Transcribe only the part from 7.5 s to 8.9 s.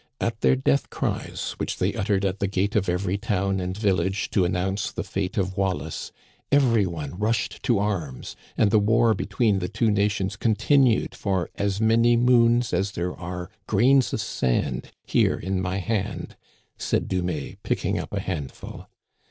to arms; and the